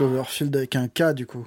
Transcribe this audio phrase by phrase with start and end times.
[0.00, 1.46] Cloverfield avec un K du coup.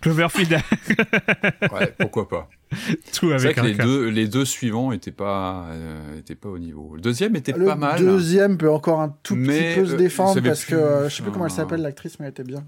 [0.00, 0.52] Cloverfield,
[1.72, 2.48] Ouais, pourquoi pas.
[2.70, 2.78] tout
[3.12, 3.82] C'est vrai avec que un les K.
[3.82, 6.92] deux, les deux suivants étaient pas, euh, étaient pas au niveau.
[6.94, 7.98] Le deuxième était Le pas mal.
[7.98, 11.16] deuxième peut encore un tout Mais, petit peu se euh, défendre parce que euh, je
[11.16, 12.64] sais plus comment elle s'appelle l'actrice, mais elle était bien.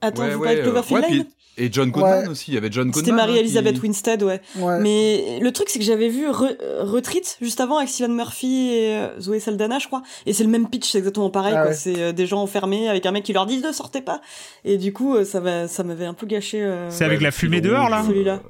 [0.00, 1.24] Attends, Ouais, vous ouais, parlez de euh, Cloverfield ouais, Lane?
[1.24, 2.28] puis- Et John Goodman Ouais.
[2.28, 2.52] aussi.
[2.52, 3.04] Il y avait John Goodman.
[3.04, 4.40] C'était Marie-Elisabeth hein, qui- Winstead, ouais.
[4.58, 4.78] Ouais.
[4.78, 8.70] Mais le truc, c'est que j'avais vu Re- euh, Retreat juste avant avec Cillian Murphy
[8.74, 10.04] et euh, Zoé Saldana, je crois.
[10.26, 11.54] Et c'est le même pitch, c'est exactement pareil.
[11.56, 11.74] Ah ouais.
[11.74, 14.20] C'est euh, des gens enfermés avec un mec qui leur dit ne sortez pas.
[14.64, 16.62] Et du coup, ça, va, ça m'avait un peu gâché.
[16.62, 18.40] euh, C'est avec Ouais, la fumée dehors, là Celui-là.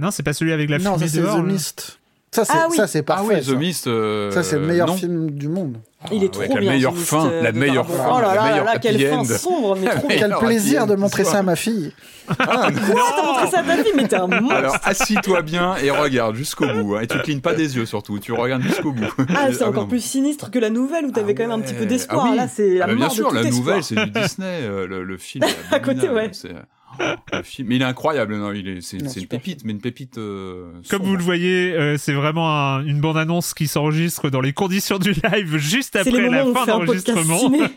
[0.00, 1.36] Non, c'est pas celui avec la non, fumée ça c'est dehors.
[1.36, 1.44] The.
[1.46, 1.98] Mist.
[2.30, 2.76] Ça c'est Ah oui.
[2.76, 3.36] ça c'est Ah parfait.
[3.36, 3.52] oui, ça.
[3.52, 3.86] The Mist.
[3.86, 4.96] euh, Ça, c'est le meilleur non.
[4.96, 5.78] film du monde.
[6.12, 6.70] Il est Ah, trop avec la bien.
[6.72, 9.08] meilleure ce Mist, fin, euh, la meilleure fin, Oh là la là là meilleure quelle
[9.08, 9.24] fin end.
[9.24, 10.08] sombre, mais trop.
[10.08, 11.92] Quel plaisir de montrer ça à ma fille.
[12.38, 14.54] Ah, Quoi T'as montré ça à ta fille, mais t'es un monstre.
[14.54, 16.96] Alors assis-toi bien et regarde jusqu'au bout.
[16.96, 18.18] hein, et tu clignes pas des yeux surtout.
[18.18, 19.06] Tu regardes jusqu'au bout.
[19.34, 19.88] Ah, c'est Ah, encore non.
[19.88, 22.26] plus sinistre que la nouvelle où t'avais Ah quand même un petit peu d'espoir.
[22.26, 22.36] Ah oui.
[22.36, 24.60] Là, c'est la Ah bah mort bien sûr, la nouvelle, c'est du Disney.
[24.62, 25.46] euh, le, film.
[25.72, 26.30] À côté, ouais.
[26.98, 27.68] C'est- oh, le film.
[27.68, 28.36] Mais il est incroyable.
[28.36, 30.18] Non, il est, c'est, Non, c'est une pépite, mais une pépite.
[30.18, 34.52] euh, Comme vous le voyez, euh, c'est vraiment un- une bande-annonce qui s'enregistre dans les
[34.52, 37.50] conditions du live juste après la fin d'enregistrement.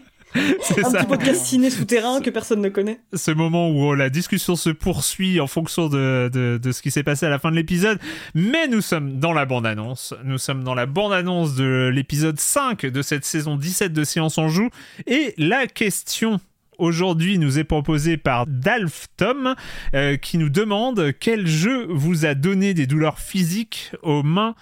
[0.61, 0.99] C'est un ça.
[0.99, 3.01] petit podcast ciné souterrain que personne ne connaît.
[3.13, 7.03] ce moment où la discussion se poursuit en fonction de, de, de ce qui s'est
[7.03, 7.99] passé à la fin de l'épisode.
[8.33, 10.13] Mais nous sommes dans la bande-annonce.
[10.23, 14.47] Nous sommes dans la bande-annonce de l'épisode 5 de cette saison 17 de Séance en
[14.47, 14.69] Joue.
[15.05, 16.39] Et la question
[16.81, 19.55] aujourd'hui nous est proposée par Dalf Tom
[19.93, 24.55] euh, qui nous demande quel jeu vous a donné des douleurs physiques aux mains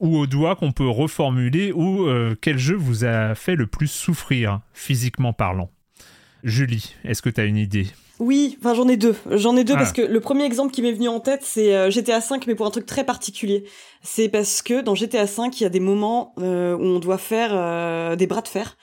[0.00, 3.88] ou aux doigts qu'on peut reformuler ou euh, quel jeu vous a fait le plus
[3.88, 5.70] souffrir physiquement parlant.
[6.42, 7.86] Julie, est-ce que tu as une idée?
[8.18, 9.14] Oui, enfin j'en ai deux.
[9.30, 9.78] J'en ai deux Ah.
[9.78, 12.54] parce que le premier exemple qui m'est venu en tête, c'est euh, GTA V, mais
[12.54, 13.64] pour un truc très particulier.
[14.02, 17.18] C'est parce que dans GTA V, il y a des moments euh, où on doit
[17.18, 18.76] faire euh, des bras de fer.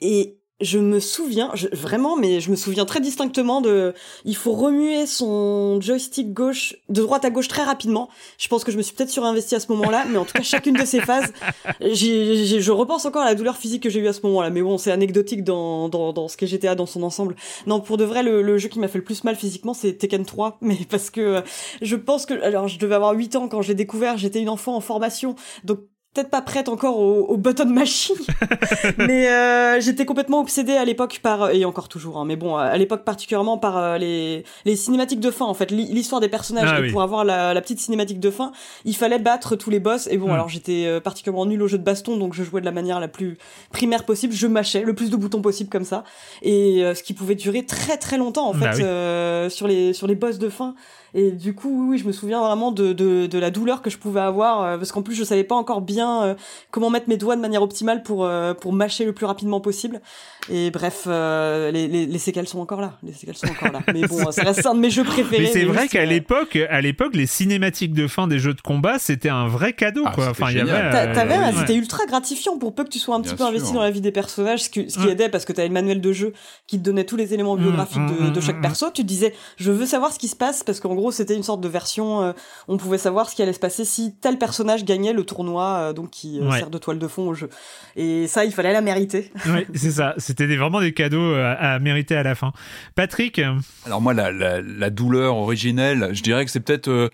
[0.00, 3.92] Et je me souviens, je- vraiment, mais je me souviens très distinctement de,
[4.24, 8.08] il faut remuer son joystick gauche de droite à gauche très rapidement.
[8.38, 10.42] Je pense que je me suis peut-être surinvesti à ce moment-là, mais en tout cas
[10.42, 11.32] chacune de ces phases,
[11.80, 14.50] je repense encore à la douleur physique que j'ai eue à ce moment-là.
[14.50, 17.36] Mais bon, c'est anecdotique dans, dans, dans ce qu'est GTA dans son ensemble.
[17.66, 19.92] Non, pour de vrai, le, le jeu qui m'a fait le plus mal physiquement, c'est
[19.94, 21.40] Tekken 3, mais parce que euh,
[21.82, 24.48] je pense que, alors je devais avoir 8 ans quand je l'ai découvert, j'étais une
[24.48, 25.34] enfant en formation,
[25.64, 25.80] donc
[26.16, 28.16] peut-être pas prête encore au, au button machine,
[28.98, 32.76] mais euh, j'étais complètement obsédée à l'époque par et encore toujours, hein, mais bon, à
[32.76, 36.68] l'époque particulièrement par euh, les les cinématiques de fin en fait, L'hi- l'histoire des personnages.
[36.72, 36.90] Ah et oui.
[36.92, 38.52] pour avoir la, la petite cinématique de fin,
[38.84, 40.08] il fallait battre tous les boss.
[40.10, 40.32] Et bon, Hmm.
[40.32, 42.98] alors j'étais euh, particulièrement nulle au jeu de baston, donc je jouais de la manière
[43.00, 43.38] la plus
[43.70, 44.32] primaire possible.
[44.32, 46.02] Je mâchais le plus de boutons possible comme ça,
[46.42, 48.82] et euh, ce qui pouvait durer très très longtemps en fait Bah oui.
[48.82, 50.74] euh, sur les sur les boss de fin.
[51.18, 53.88] Et du coup, oui, oui, je me souviens vraiment de, de, de la douleur que
[53.88, 56.34] je pouvais avoir, euh, parce qu'en plus, je savais pas encore bien euh,
[56.70, 60.02] comment mettre mes doigts de manière optimale pour, euh, pour mâcher le plus rapidement possible.
[60.50, 62.98] Et bref, euh, les, les, les séquelles sont encore là.
[63.02, 63.80] Les séquelles sont encore là.
[63.92, 65.44] Mais bon, ça reste un de mes jeux préférés.
[65.44, 68.60] Mais c'est vrai qu'à euh, l'époque, à l'époque, les cinématiques de fin des jeux de
[68.60, 70.28] combat, c'était un vrai cadeau, Ah, quoi.
[70.28, 70.70] Enfin, il y avait.
[70.70, 71.52] T'a- euh, T'avais, ouais.
[71.58, 73.76] c'était ultra gratifiant pour peu que tu sois un petit Bien peu investi sûr.
[73.76, 76.00] dans la vie des personnages, ce qui, ce qui aidait parce que t'avais le manuel
[76.02, 76.32] de jeu
[76.66, 78.62] qui te donnait tous les éléments Mm, biographiques de, mm, de mm, chaque mm.
[78.62, 78.86] perso.
[78.92, 81.42] Tu te disais, je veux savoir ce qui se passe parce qu'en gros c'était une
[81.42, 82.32] sorte de version, euh,
[82.68, 85.92] on pouvait savoir ce qui allait se passer si tel personnage gagnait le tournoi, euh,
[85.92, 86.58] donc qui euh, Ouais.
[86.58, 87.48] sert de toile de fond au jeu.
[87.96, 89.30] Et ça, il fallait la mériter.
[89.46, 90.14] Ouais, c'est ça.
[90.18, 92.52] C'était des- vraiment des cadeaux à, à mériter à la fin.
[92.94, 93.40] Patrick,
[93.84, 97.10] Alors moi, la, la, la douleur originelle, je dirais que c'est peut-être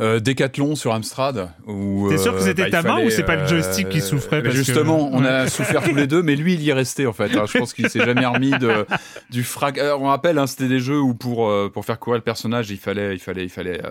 [0.00, 1.50] euh, euh, Décathlon sur Amstrad.
[1.66, 4.00] T'es sûr que euh, c'était il ta main ou c'est pas le euh, joystick qui
[4.00, 6.74] souffrait bah que- Justement, on a souffert tous les deux, mais lui, il y est
[6.74, 7.30] resté en fait.
[7.32, 8.86] Alors, je pense qu'il s'est jamais remis de,
[9.30, 9.78] du frag.
[9.78, 12.70] Alors, on rappelle, hein, c'était des jeux où pour euh, pour faire courir le personnage,
[12.70, 13.90] il fallait il fallait il fallait euh,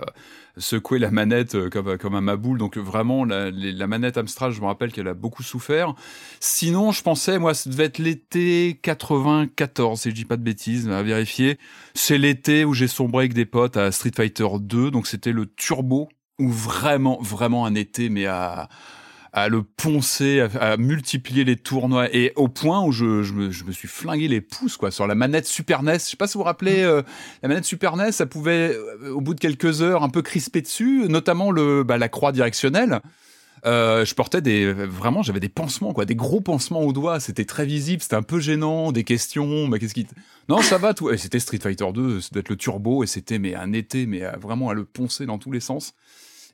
[0.57, 2.57] secouer la manette euh, comme comme un maboule.
[2.57, 5.93] Donc vraiment, la, la manette Amstrad, je me rappelle qu'elle a beaucoup souffert.
[6.39, 10.89] Sinon, je pensais, moi, ça devait être l'été 94, si je dis pas de bêtises,
[10.89, 11.57] à vérifier.
[11.93, 15.45] C'est l'été où j'ai sombré avec des potes à Street Fighter 2, donc c'était le
[15.45, 16.09] turbo,
[16.39, 18.69] où vraiment, vraiment un été, mais à,
[19.43, 23.51] à le poncer, à, à multiplier les tournois, et au point où je, je, me,
[23.51, 25.93] je me suis flingué les pouces, quoi, sur la manette Super NES.
[25.93, 27.03] Je sais pas si vous vous rappelez, euh,
[27.43, 30.61] la manette Super NES, ça pouvait, euh, au bout de quelques heures, un peu crisper
[30.61, 32.99] dessus, notamment le, bah, la croix directionnelle.
[33.65, 37.43] euh, je portais des vraiment j'avais des pansements quoi, des gros pansements aux doigts, c'était
[37.45, 40.05] très visible, c'était un peu gênant, des questions, mais qu'est-ce qui
[40.47, 41.09] Non, ça va tout.
[41.09, 44.05] Et c'était Street Fighter 2, ça doit être le turbo et c'était mais un été
[44.05, 45.93] mais vraiment à le poncer dans tous les sens.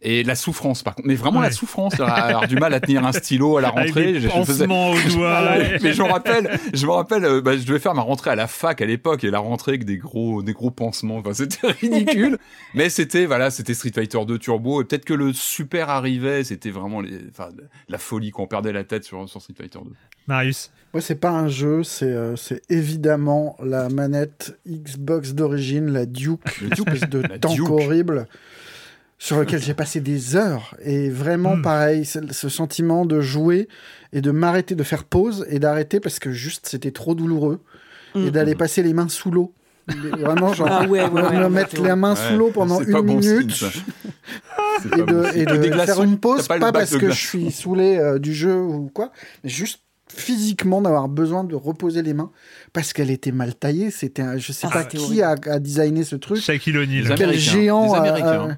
[0.06, 1.46] Et la souffrance par contre, mais vraiment Ouais.
[1.48, 4.28] la souffrance, avoir du mal à tenir un stylo à la Avec rentrée, des je-
[4.28, 5.42] je faisais- pansements aux doigts.
[5.44, 5.78] ouais, ouais.
[5.82, 8.36] mais je me rappelle, je me rappelle, euh, bah, je devais faire ma rentrée à
[8.36, 11.18] la fac à l'époque et la rentrée avec des gros, des gros pansements.
[11.18, 12.38] Enfin, c'était ridicule.
[12.74, 16.44] mais c'était, voilà, c'était Street Fighter 2 Turbo et peut-être que le super arrivait.
[16.44, 17.50] C'était vraiment les, enfin,
[17.88, 19.92] la folie qu'on perdait la tête sur, sur Street Fighter 2.
[20.28, 20.70] Marius.
[20.94, 26.42] Moi, c'est pas un jeu, c'est euh, c'est évidemment la manette Xbox d'origine, la Duke,
[26.62, 27.70] Le une espèce de La tank Duke.
[27.70, 28.28] horrible
[29.18, 30.76] sur lequel j'ai passé des heures.
[30.84, 31.62] Et vraiment, Hmm.
[31.62, 33.68] pareil, ce sentiment de jouer
[34.12, 37.62] et de m'arrêter, de faire pause et d'arrêter parce que juste c'était trop douloureux
[38.16, 38.30] et Mm.
[38.30, 39.54] d'aller passer les mains sous l'eau.
[39.88, 42.92] Vraiment, genre, Ah ouais, ouais, ouais, me ouais, mettre mains Ouais, sous l'eau pendant une
[43.02, 43.64] bon signe, minute
[44.86, 45.46] et bon de, et
[45.86, 49.12] faire une pause, pas parce que je suis saoulé euh, du jeu ou quoi,
[49.44, 52.32] mais juste physiquement d'avoir besoin de reposer les mains
[52.72, 53.92] parce qu'elle était mal taillée.
[53.92, 56.40] C'était, un- je sais Ah, pas qui a, a designé ce truc.
[56.42, 57.16] Shaquille O'Neal.
[57.18, 58.50] Quel géant Des a- Américains.
[58.52, 58.58] a-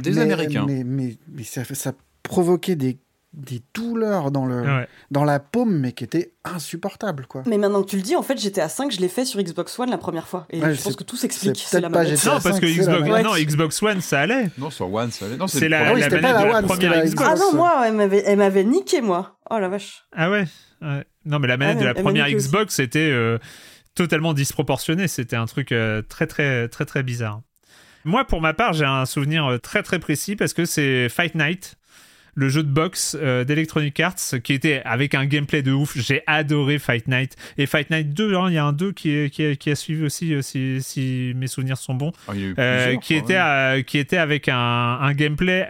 [0.00, 0.64] Des mais, Américains.
[0.66, 1.92] Mais, mais, mais ça, ça
[2.22, 2.98] provoquait des,
[3.34, 4.88] des douleurs dans, le, Ouais.
[5.10, 7.42] dans la paume, mais qui étaient insupportables, quoi.
[7.46, 9.78] Mais maintenant que tu le dis, en fait, GTA 5, je l'ai fait sur Xbox
[9.78, 10.46] One la première fois.
[10.50, 11.56] Et Ouais, je pense que tout s'explique.
[11.64, 12.18] c'est la peut-être pas manette.
[12.18, 13.26] GTA Non, parce que 5, c'est la Xbox, manette.
[13.26, 14.50] non, Xbox One, ça allait.
[14.56, 15.36] Non, sur One, ça allait.
[15.36, 17.06] Non, C'est la, oui, la c'était manette pas de la la One, première c'était la
[17.06, 17.28] Xbox.
[17.30, 19.38] Ah non, moi, elle m'avait, elle m'avait niqué, moi.
[19.50, 20.04] Oh la vache.
[20.16, 20.44] Ah ouais,
[20.82, 21.04] ouais.
[21.26, 22.28] Non, mais la manette Ah, de la première.
[22.30, 23.38] Xbox était euh,
[23.94, 25.06] totalement disproportionnée.
[25.06, 27.42] C'était un truc euh, très, très, très, très bizarre.
[28.04, 31.34] Moi, pour ma part, j'ai un souvenir euh, très, très précis parce que c'est Fight
[31.34, 31.76] Night,
[32.38, 34.14] le jeu de boxe euh, d'Electronic Arts
[34.44, 35.98] qui était avec un gameplay de ouf.
[35.98, 37.34] J'ai adoré Fight Night.
[37.58, 40.32] Et Fight Night 2, hein, il y a un 2 qui, qui, a suivi aussi,
[40.34, 42.12] euh, si, si mes souvenirs sont bons.
[42.28, 43.84] Ah, Euh, qui, était, ouais.
[43.86, 45.66] qui était avec un, un gameplay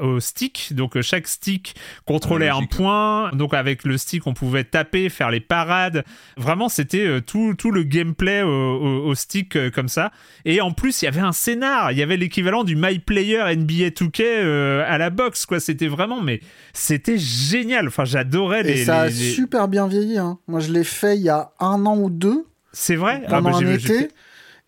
[0.00, 0.68] au stick.
[0.72, 1.74] Donc chaque stick
[2.04, 3.30] contrôlait un point.
[3.32, 6.04] Donc avec le stick, on pouvait taper, faire les parades.
[6.36, 10.12] Vraiment, c'était tout, tout le gameplay au, au- au stick comme ça.
[10.44, 11.92] Et en plus, il y avait un scénar.
[11.92, 15.46] Il y avait l'équivalent du My Player NBA 2K euh, à la boxe.
[15.46, 15.60] quoi.
[15.60, 16.40] C'était vraiment, mais
[16.72, 17.88] c'était génial.
[17.88, 18.82] Enfin, j'adorais les.
[18.82, 20.18] Et ça a les- super bien vieilli.
[20.18, 20.38] Hein.
[20.46, 23.50] Moi, je l'ai fait il y a un an ou deux, C'est vrai Ah, pendant
[23.50, 24.08] bah, j'ai- un été.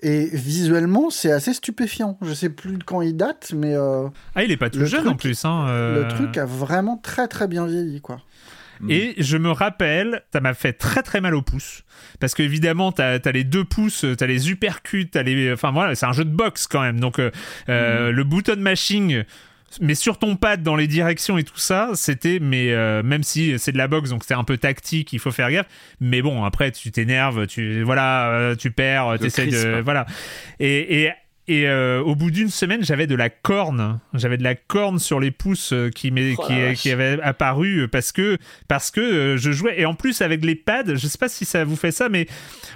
[0.01, 2.19] Et visuellement, c'est assez stupéfiant.
[2.23, 5.01] Je sais plus de quand il date, mais euh, Ah, il est pas tout jeune
[5.01, 5.45] truc- en plus.
[5.45, 6.03] hein, euh.
[6.05, 8.21] le truc a vraiment très très bien vieilli, quoi.
[8.89, 11.83] Et je me rappelle, ça m'a fait très très mal au pouce.
[12.21, 15.53] Parce qu'évidemment, t'as as les deux pouces, t'as les uppercuts, t'as les.
[15.53, 17.01] Enfin voilà, c'est un jeu de boxe quand même.
[17.01, 17.33] Donc euh,
[17.69, 19.25] euh, le button mashing.
[19.81, 23.59] Mais sur ton pad dans les directions et tout ça, c'était mais euh, même si
[23.59, 25.67] c'est de la boxe donc c'est un peu tactique, il faut faire gaffe.
[26.01, 29.85] Mais bon après tu t'énerves, tu voilà, euh, tu perds, Le t'essayes de crisp.
[29.85, 30.07] voilà.
[30.59, 31.13] Et, et
[31.49, 33.99] et euh, au bout d'une semaine, j'avais de la corne.
[34.15, 37.89] J'avais de la corne sur les pouces euh, qui, Oh qui, qui avait apparu euh,
[37.89, 38.37] parce que,
[38.69, 39.81] parce que euh, je jouais.
[39.81, 42.27] Et en plus, avec les pads, je sais pas si ça vous fait ça, mais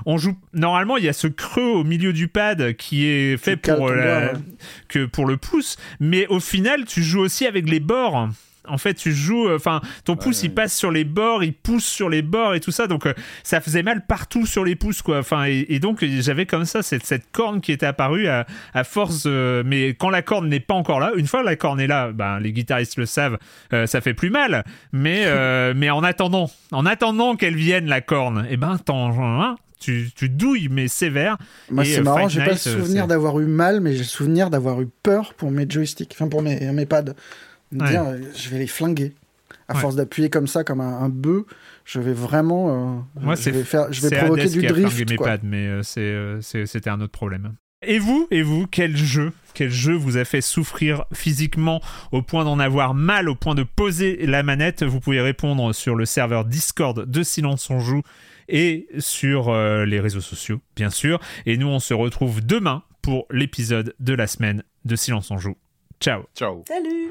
[0.07, 0.37] on joue.
[0.55, 3.87] Normalement, il y a ce creux au milieu du pad qui est fait pour, ton
[3.89, 4.41] la- doigt, ouais.
[4.89, 5.77] que pour le pouce.
[6.01, 8.29] Mais au final, tu joues aussi avec les bords.
[8.69, 10.55] En fait, tu joues, euh, enfin, ton pouce il ouais.
[10.55, 13.61] passe sur les bords, il pousse sur les bords et tout ça, donc euh, ça
[13.61, 15.19] faisait mal partout sur les pouces, quoi.
[15.19, 18.85] Enfin, et, et donc j'avais comme ça cette, cette corne qui était apparue à, à
[18.85, 21.87] force, euh, mais quand la corne n'est pas encore là, une fois la corne est
[21.87, 23.39] là, ben les guitaristes le savent,
[23.71, 24.65] ça fait plus mal.
[24.93, 25.27] Mais
[25.75, 30.29] mais en attendant, en attendant qu'elle vienne la corne, et ben t'en hein, tu, tu
[30.29, 31.37] douilles mais sévère.
[31.71, 34.81] Moi, c'est marrant, j'ai pas le souvenir d'avoir eu mal, mais j'ai le souvenir d'avoir
[34.81, 37.15] eu peur pour mes joysticks, enfin pour mes, mes pads.
[37.73, 37.91] Me Ouais.
[37.91, 39.13] dire, euh, je vais les flinguer.
[39.69, 39.81] À Ouais.
[39.81, 41.45] force d'appuyer comme ça, comme un, un bœuf,
[41.85, 42.97] je vais vraiment.
[42.97, 45.11] euh, Moi, je c'est- vais, faire, je vais provoquer Hades du qui a drift.
[45.11, 45.27] mes quoi.
[45.29, 47.55] pads, mais euh, c'est, euh, c'était un autre problème.
[47.85, 51.81] Et vous, et vous, quel jeu, quel jeu vous a fait souffrir physiquement
[52.13, 54.83] au point d'en avoir mal, au point de poser la manette?
[54.85, 58.03] Vous pouvez répondre sur le serveur Discord de Silence on joue
[58.49, 61.19] et sur euh, les réseaux sociaux, bien sûr.
[61.47, 65.57] Et nous, on se retrouve demain pour l'épisode de la semaine de Silence on joue.
[66.01, 66.63] Ciao Ciao.
[66.69, 67.11] Salut